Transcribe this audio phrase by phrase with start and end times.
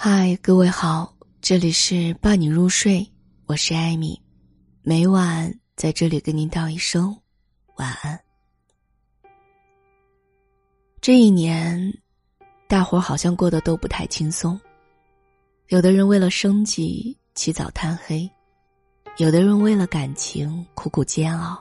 [0.00, 3.04] 嗨，各位好，这里是伴你入睡，
[3.46, 4.22] 我是艾米，
[4.80, 7.20] 每晚在这里跟您道一声
[7.78, 8.16] 晚安。
[11.00, 11.92] 这一年，
[12.68, 14.58] 大伙儿好像过得都不太轻松。
[15.66, 18.30] 有的人为了生计起早贪黑，
[19.16, 21.60] 有的人为了感情苦苦煎熬，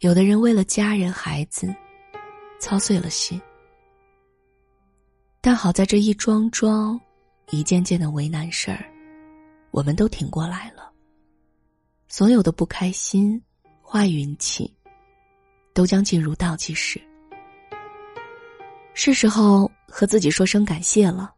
[0.00, 1.74] 有的人为了家人孩子
[2.60, 3.40] 操碎了心。
[5.40, 7.00] 但好在这一桩桩。
[7.52, 8.82] 一件件的为难事儿，
[9.72, 10.90] 我们都挺过来了。
[12.08, 13.40] 所有的不开心、
[13.82, 14.74] 坏运气，
[15.74, 16.98] 都将进入倒计时。
[18.94, 21.30] 是时候和自己说声感谢了，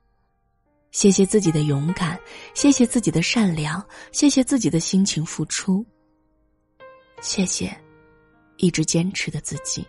[0.93, 2.17] 谢谢自己的勇敢，
[2.55, 5.85] 谢谢自己的善良，谢谢自己的辛勤付出，
[7.21, 7.77] 谢谢
[8.59, 9.85] 一直坚持的自己。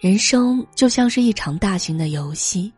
[0.00, 2.72] 人生就像是一场大型的游戏。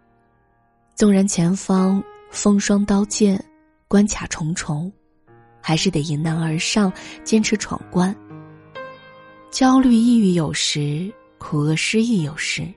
[1.02, 3.44] 纵然前方风霜刀剑，
[3.88, 4.88] 关卡重重，
[5.60, 6.92] 还是得迎难而上，
[7.24, 8.16] 坚持闯关。
[9.50, 12.72] 焦虑、抑郁有时，苦厄、失意有时，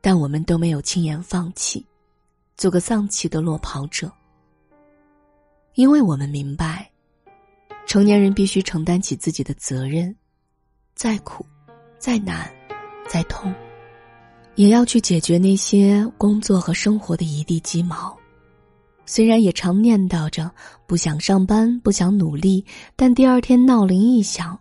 [0.00, 1.86] 但我们都没有轻言放弃，
[2.56, 4.10] 做个丧气的落跑者。
[5.74, 6.90] 因为我们明白，
[7.86, 10.12] 成年人必须承担起自己的责任，
[10.96, 11.46] 再苦、
[12.00, 12.52] 再难、
[13.06, 13.54] 再痛。
[14.58, 18.18] 也要去解决那些工作和生活的一地鸡毛，
[19.06, 20.50] 虽然也常念叨着
[20.84, 22.64] 不想上班、不想努力，
[22.96, 24.58] 但第二天闹铃一响，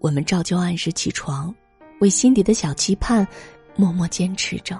[0.00, 1.54] 我们照旧按时起床，
[2.02, 3.26] 为心底的小期盼
[3.74, 4.78] 默默坚持着。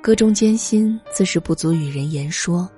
[0.00, 2.70] 歌中艰辛自是不足与人言说，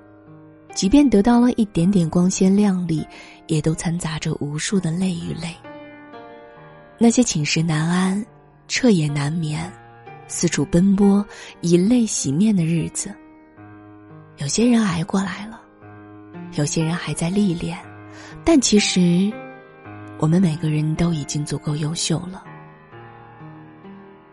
[0.73, 3.05] 即便得到了一点点光鲜亮丽，
[3.45, 5.55] 也都掺杂着无数的泪与泪。
[6.97, 8.25] 那些寝食难安、
[8.67, 9.71] 彻夜难眠。
[10.27, 11.25] 四处奔波，
[11.61, 13.13] 以泪洗面的日子。
[14.37, 15.61] 有些人挨过来了，
[16.53, 17.77] 有些人还在历练，
[18.45, 19.31] 但其实，
[20.19, 22.43] 我们每个人都已经足够优秀了。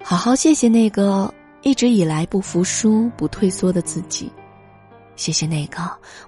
[0.03, 1.33] 好好谢谢那个
[1.63, 4.31] 一直以来不服输、不退缩的自己，
[5.17, 5.81] 谢谢那个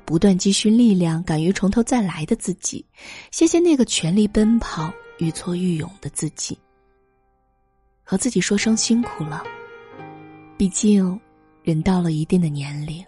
[0.06, 2.82] 不断积蓄力量、敢于从头再来的自己，
[3.30, 6.58] 谢谢那个全力奔跑、愈挫愈勇的自己。
[8.08, 9.42] 和自己说声辛苦了。
[10.56, 11.20] 毕竟，
[11.64, 13.04] 人到了一定的年龄，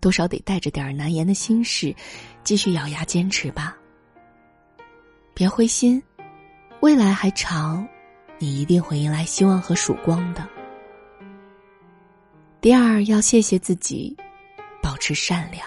[0.00, 1.96] 多少得带着点难言的心事，
[2.44, 3.74] 继续咬牙坚持吧。
[5.32, 6.02] 别灰心，
[6.80, 7.88] 未来还长，
[8.38, 10.46] 你一定会迎来希望和曙光的。
[12.60, 14.14] 第二，要谢谢自己，
[14.82, 15.66] 保持善良。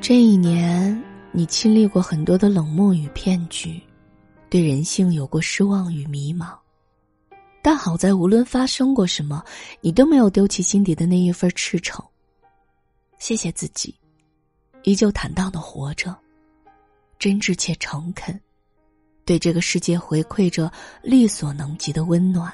[0.00, 1.00] 这一年，
[1.30, 3.80] 你经历过很多的冷漠与骗局，
[4.50, 6.63] 对人性有过失望与迷茫。
[7.64, 9.42] 但好在，无论发生过什么，
[9.80, 12.04] 你都没有丢弃心底的那一份赤诚。
[13.16, 13.98] 谢谢自己，
[14.82, 16.14] 依旧坦荡的活着，
[17.18, 18.38] 真挚且诚恳，
[19.24, 20.70] 对这个世界回馈着
[21.02, 22.52] 力所能及的温暖。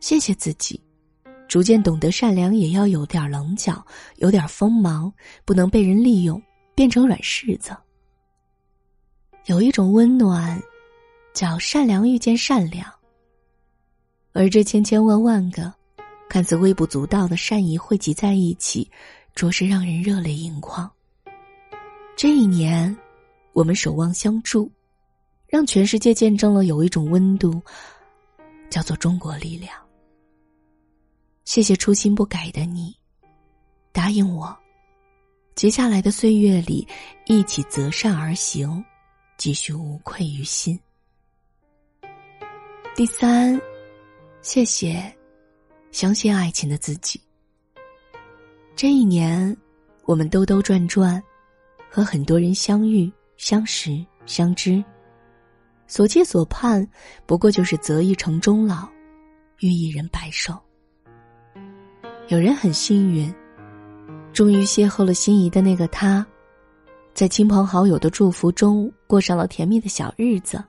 [0.00, 0.82] 谢谢自己，
[1.46, 5.12] 逐渐懂得善良也要有点棱角，有点锋芒，
[5.44, 6.42] 不能被人利用
[6.74, 7.76] 变成软柿子。
[9.44, 10.60] 有一种温暖，
[11.32, 12.92] 叫善良遇见善良。
[14.38, 15.74] 而这千千万万个
[16.28, 18.88] 看似微不足道的善意汇集在一起，
[19.34, 20.88] 着实让人热泪盈眶。
[22.16, 22.96] 这一年，
[23.52, 24.70] 我们守望相助，
[25.48, 27.60] 让全世界见证了有一种温度，
[28.70, 29.74] 叫做中国力量。
[31.44, 32.94] 谢谢初心不改的你，
[33.90, 34.56] 答应我，
[35.56, 36.86] 接下来的岁月里
[37.26, 38.84] 一起择善而行，
[39.36, 40.78] 继续无愧于心。
[42.94, 43.60] 第三。
[44.40, 45.02] 谢谢，
[45.90, 47.20] 相信爱情的自己。
[48.74, 49.54] 这一年，
[50.04, 51.22] 我们兜兜转转，
[51.90, 54.82] 和很多人相遇、相识、相知，
[55.86, 56.88] 所期所盼，
[57.26, 58.88] 不过就是择一城终老，
[59.58, 60.56] 遇一人白首。
[62.28, 63.32] 有人很幸运，
[64.32, 66.24] 终于邂逅了心仪的那个他，
[67.12, 70.62] 在亲朋好友的祝福中，过上了甜蜜的小日子。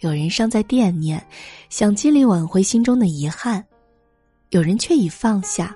[0.00, 1.24] 有人尚在惦念，
[1.70, 3.60] 想尽力挽回心中的遗憾；
[4.50, 5.74] 有人却已放下，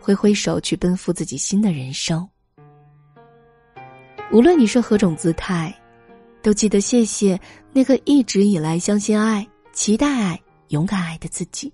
[0.00, 2.28] 挥挥手去奔赴自己新的人生。
[4.32, 5.74] 无论你是何种姿态，
[6.42, 7.38] 都记得谢谢
[7.72, 11.72] 那个一直以来相信爱、期待爱、勇敢爱的自己。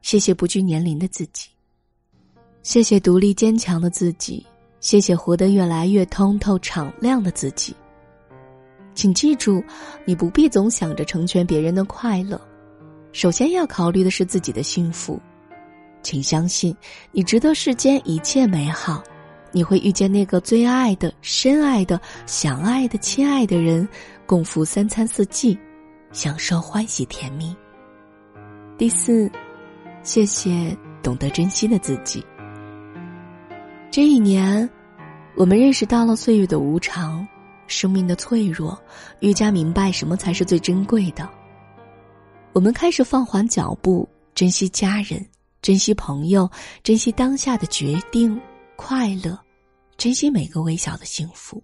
[0.00, 1.48] 谢谢不惧年龄的自己，
[2.62, 4.46] 谢谢独立坚强的自己，
[4.80, 7.74] 谢谢活得越来越通透敞亮的自己。
[8.98, 9.62] 请记住，
[10.04, 12.40] 你不必总想着成全别人的快乐，
[13.12, 15.20] 首先要考虑的是自己的幸福。
[16.02, 16.76] 请相信，
[17.12, 19.00] 你值得世间一切美好。
[19.52, 23.88] 你会遇见那个最爱的、深爱的、想爱的、亲爱的人，
[24.26, 25.56] 共赴三餐四季，
[26.10, 27.54] 享受欢喜甜蜜。
[28.76, 29.30] 第四，
[30.02, 32.20] 谢谢懂得珍惜的自己。
[33.92, 34.68] 这一年，
[35.36, 37.24] 我们认识到了岁月的无常，
[37.68, 38.76] 生命的脆弱，
[39.20, 41.28] 愈加明白什么才是最珍贵的。
[42.52, 45.24] 我们开始放缓脚步，珍惜家人，
[45.62, 46.50] 珍惜朋友，
[46.82, 48.40] 珍惜当下的决定。
[48.74, 49.38] 快乐，
[49.96, 51.62] 珍惜每个微小的幸福。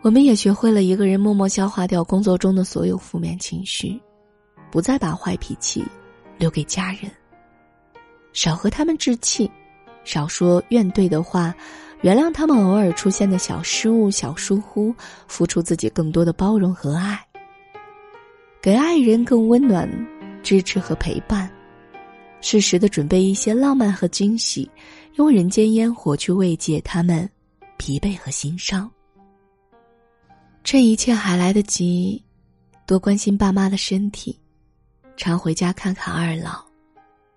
[0.00, 4.00] 我们也学会了一个人默默消化掉工作中的所有负面情绪，
[4.70, 5.84] 不再把坏脾气
[6.38, 7.10] 留给家人，
[8.32, 9.50] 少和他们置气，
[10.04, 11.54] 少说怨怼的话，
[12.02, 14.92] 原谅他们偶尔出现的小失误、小疏忽，
[15.28, 17.24] 付出自己更多的包容和爱，
[18.60, 19.88] 给爱人更温暖、
[20.42, 21.48] 支持和陪伴。
[22.40, 24.68] 适时的准备一些浪漫和惊喜，
[25.14, 27.30] 用人间烟火去慰藉他们
[27.76, 28.90] 疲惫和心伤。
[30.64, 32.20] 趁一切还来得及，
[32.84, 34.36] 多关心爸妈的身体，
[35.16, 36.64] 常回家看看二老，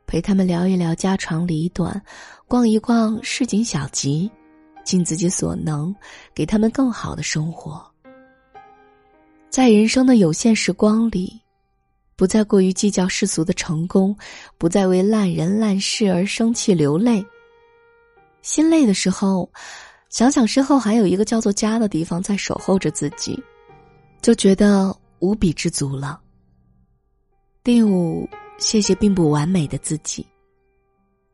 [0.08, 2.02] 陪他们聊一聊家长里短，
[2.48, 4.32] 逛一逛市井小集，
[4.86, 5.94] 尽自己所能
[6.34, 7.86] 给他们更好的生活。
[9.50, 11.42] 在人生的有限时光里。
[12.18, 14.18] 不再过于计较世俗的成功，
[14.58, 17.22] 不再为烂人烂事而生气流泪。
[18.42, 19.52] 心累的时候，
[20.08, 23.38] 想想身后还有一个叫做家的地方在守候着自己，
[24.22, 26.22] 就觉得无比知足了。
[27.66, 28.26] 第五，
[28.60, 30.26] 谢谢并不完美的自己。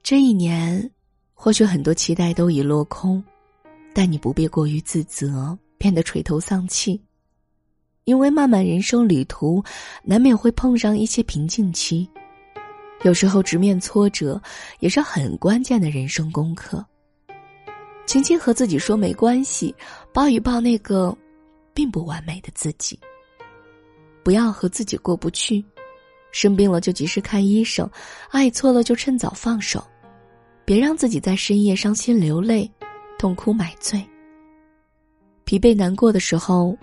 [0.01, 0.89] 这一年，
[1.35, 3.23] 或许很多期待都已落空，
[3.93, 7.01] 但你不必过于自责，变得垂头丧气。
[8.05, 9.63] 因为漫漫人生旅途，
[10.03, 12.09] 难免会碰上一些瓶颈期，
[13.03, 14.41] 有时候直面挫折
[14.79, 16.83] 也是很关键的人生功课。
[18.07, 19.73] 轻轻和自己说没关系，
[20.11, 21.15] 抱一抱那个
[21.73, 22.99] 并不完美的自己。
[24.23, 25.63] 不要和自己过不去，
[26.31, 27.89] 生病了就及时看医生，
[28.29, 29.81] 爱错了就趁早放手，
[30.65, 32.69] 别让自己在深夜伤心流泪，
[33.21, 34.03] 痛哭买醉。
[35.45, 36.75] 疲惫难过的时候。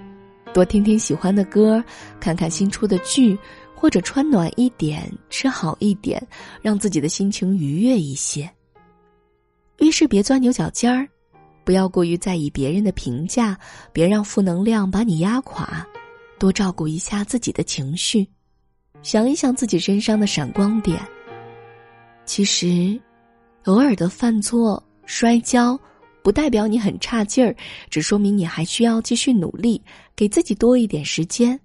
[0.55, 1.83] 多听听喜欢的歌，
[2.19, 3.37] 看看新出的剧，
[3.75, 6.27] 或者穿暖一点，吃好一点，
[6.63, 8.49] 让自己的心情愉悦一些。
[9.79, 11.07] 遇事别钻牛角尖儿，
[11.65, 13.59] 不要过于在意别人的评价，
[13.93, 15.87] 别让负能量把你压垮。
[16.39, 18.27] 多照顾一下自己的情绪，
[19.03, 20.99] 想一想自己身上的闪光点。
[22.25, 22.99] 其实，
[23.65, 25.79] 偶尔的犯错、摔跤。
[26.29, 27.57] 不代表你很差劲儿，
[27.89, 29.83] 只说明你还需要继续努力，
[30.15, 31.59] 给自己多一点时间，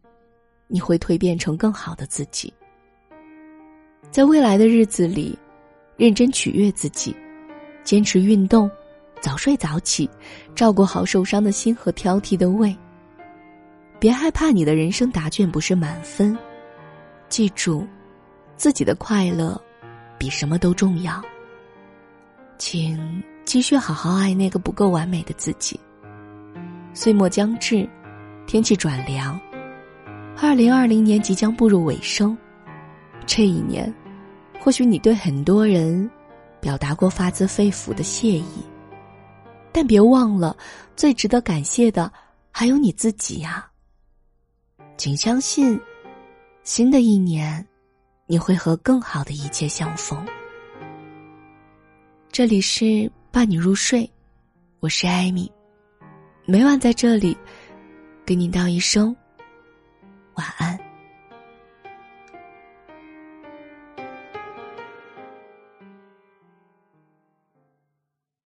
[0.70, 2.54] 你会蜕变成更好的自己。
[4.10, 5.38] 在未来的日子里，
[5.98, 7.14] 认真取悦自己，
[7.84, 8.72] 坚持运动，
[9.20, 10.10] 早睡早起，
[10.56, 12.74] 照顾好受伤的心和挑剔的胃。
[14.00, 16.38] 别害怕你的人生答卷不是满分，
[17.28, 17.86] 记住，
[18.56, 19.62] 自己的快乐
[20.18, 21.22] 比什么都重要。
[22.58, 23.22] 请。
[23.54, 25.80] 继续好好爱那个不够完美的自己。
[26.92, 27.88] 岁末将至，
[28.48, 29.40] 天气转凉，
[30.36, 32.36] 二零二零年即将步入尾声。
[33.28, 33.94] 这一年，
[34.60, 36.10] 或许你对很多人
[36.60, 38.66] 表达过发自肺腑的谢意，
[39.72, 40.58] 但别忘了，
[40.96, 42.12] 最值得感谢的
[42.50, 43.70] 还有你自己呀。
[44.98, 45.80] 请相信，
[46.64, 47.64] 新的一年，
[48.26, 50.26] 你会和更好的一切相逢。
[52.32, 53.08] 这里是。
[53.34, 54.08] 伴你入睡，
[54.80, 55.52] 我是艾米，
[56.46, 57.36] 每晚在这里，
[58.24, 59.14] 给你道一声
[60.36, 60.80] 晚安。